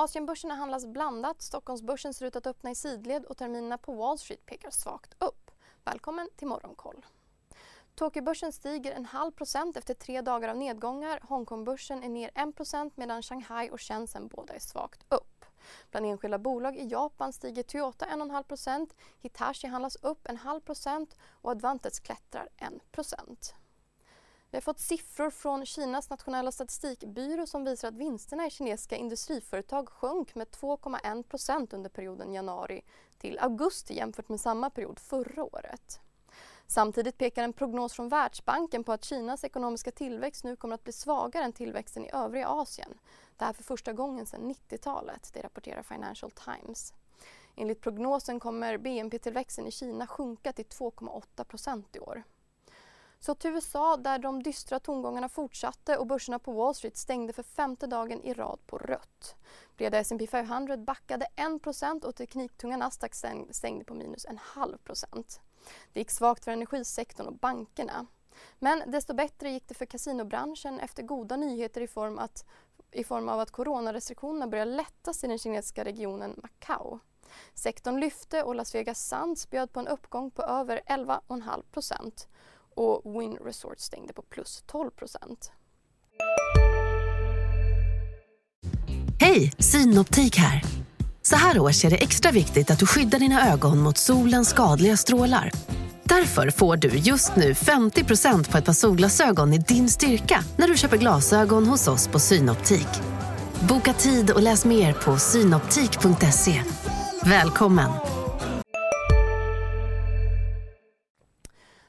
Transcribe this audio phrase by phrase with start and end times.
[0.00, 1.42] Asienbörserna handlas blandat.
[1.42, 5.50] Stockholmsbörsen ser ut att öppna i sidled och terminerna på Wall Street pekar svagt upp.
[5.84, 7.06] Välkommen till Morgonkoll.
[7.94, 11.20] Tokyobörsen stiger en halv procent efter tre dagar av nedgångar.
[11.22, 15.44] Hongkongbörsen är ner 1% medan Shanghai och Shenzhen båda är svagt upp.
[15.90, 18.90] Bland enskilda bolag i Japan stiger Toyota 1,5
[19.20, 22.72] Hitachi handlas upp en halv procent och Advantes klättrar 1
[24.50, 29.88] vi har fått siffror från Kinas nationella statistikbyrå som visar att vinsterna i kinesiska industriföretag
[29.88, 32.82] sjönk med 2,1% under perioden januari
[33.18, 36.00] till augusti jämfört med samma period förra året.
[36.66, 40.92] Samtidigt pekar en prognos från Världsbanken på att Kinas ekonomiska tillväxt nu kommer att bli
[40.92, 42.98] svagare än tillväxten i övriga Asien.
[43.36, 46.94] Det här för första gången sedan 90-talet, det rapporterar Financial Times.
[47.56, 52.22] Enligt prognosen kommer BNP-tillväxten i Kina sjunka till 2,8% i år.
[53.20, 57.42] Så till USA där de dystra tongångarna fortsatte och börserna på Wall Street stängde för
[57.42, 59.36] femte dagen i rad på rött.
[59.76, 63.14] Breda S&P 500 backade 1% och tekniktunga Nasdaq
[63.50, 65.40] stängde på minus en halv procent.
[65.92, 68.06] Det gick svagt för energisektorn och bankerna.
[68.58, 72.44] Men desto bättre gick det för kasinobranschen efter goda nyheter i form, att,
[72.90, 76.98] i form av att coronarestriktionerna börjar lättas i den kinesiska regionen Macao.
[77.54, 82.28] Sektorn lyfte och Las Vegas Sands bjöd på en uppgång på över 11,5 procent
[82.78, 85.52] och Win Resort stängde på plus 12 procent.
[89.20, 90.64] Hej, Synoptik här.
[91.22, 94.96] Så här års är det extra viktigt att du skyddar dina ögon mot solens skadliga
[94.96, 95.50] strålar.
[96.02, 100.76] Därför får du just nu 50% på ett par solglasögon i din styrka när du
[100.76, 102.88] köper glasögon hos oss på Synoptik.
[103.68, 106.62] Boka tid och läs mer på synoptik.se.
[107.22, 108.17] Välkommen!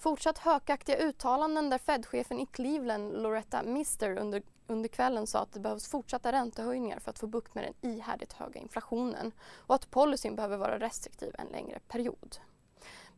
[0.00, 5.60] Fortsatt hökaktiga uttalanden där Fed-chefen i Cleveland, Loretta Mister, under, under kvällen sa att det
[5.60, 9.32] behövs fortsatta räntehöjningar för att få bukt med den ihärdigt höga inflationen
[9.66, 12.36] och att policyn behöver vara restriktiv en längre period.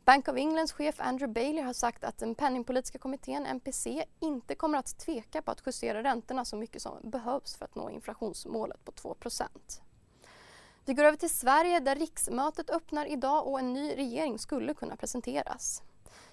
[0.04, 4.78] Bank of Englands chef Andrew Bailey har sagt att den penningpolitiska kommittén, MPC, inte kommer
[4.78, 8.92] att tveka på att justera räntorna så mycket som behövs för att nå inflationsmålet på
[8.92, 9.46] 2%
[10.84, 14.96] Vi går över till Sverige där riksmötet öppnar idag och en ny regering skulle kunna
[14.96, 15.82] presenteras.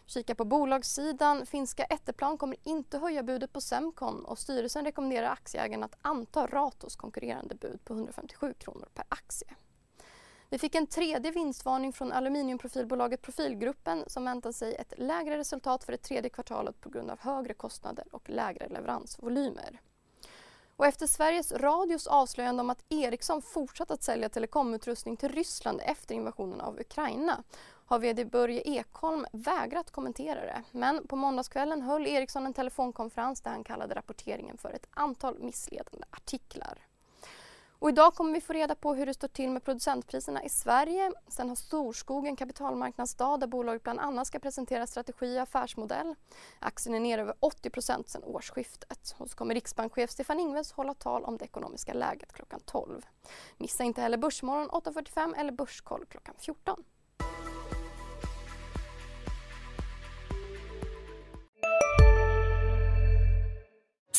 [0.09, 1.45] Kika på bolagssidan.
[1.45, 6.95] Finska Etteplan kommer inte höja budet på Semcon och styrelsen rekommenderar aktieägarna att anta Ratos
[6.95, 9.55] konkurrerande bud på 157 kronor per aktie.
[10.49, 15.91] Vi fick en tredje vinstvarning från aluminiumprofilbolaget Profilgruppen som väntar sig ett lägre resultat för
[15.91, 19.81] det tredje kvartalet på grund av högre kostnader och lägre leveransvolymer.
[20.75, 26.15] Och efter Sveriges Radios avslöjande om att Ericsson fortsatt att sälja telekomutrustning till Ryssland efter
[26.15, 27.43] invasionen av Ukraina
[27.89, 30.63] har vd Börje Ekholm vägrat kommentera det.
[30.71, 36.05] Men på måndagskvällen höll Ericsson en telefonkonferens där han kallade rapporteringen för ett antal missledande
[36.11, 36.77] artiklar.
[37.79, 41.11] Och idag kommer vi få reda på hur det står till med producentpriserna i Sverige.
[41.27, 46.15] Sen har Storskogen kapitalmarknadsdag där bolaget bland annat ska presentera strategi och affärsmodell.
[46.59, 49.15] Aktien är ner över 80% sedan årsskiftet.
[49.17, 53.05] Och så kommer riksbankschef Stefan Ingves hålla tal om det ekonomiska läget klockan 12.
[53.57, 56.83] Missa inte heller Börsmorgon 8.45 eller Börskoll klockan 14.